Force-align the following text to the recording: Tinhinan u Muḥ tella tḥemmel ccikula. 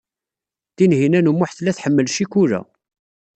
Tinhinan 0.75 1.29
u 1.31 1.33
Muḥ 1.37 1.51
tella 1.53 1.73
tḥemmel 1.77 2.07
ccikula. 2.13 2.61